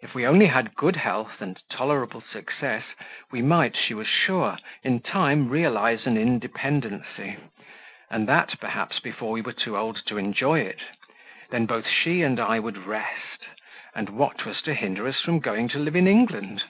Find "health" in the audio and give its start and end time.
0.96-1.42